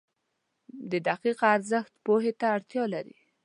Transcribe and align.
•د 0.91 0.93
دقیقه 1.07 1.45
ارزښت 1.55 1.93
پوهې 2.05 2.31
ته 2.39 2.45
اړتیا 2.55 2.83
لري. 2.93 3.17